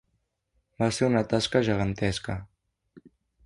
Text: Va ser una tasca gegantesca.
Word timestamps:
Va 0.83 0.87
ser 0.97 1.09
una 1.11 1.21
tasca 1.35 1.63
gegantesca. 1.69 2.41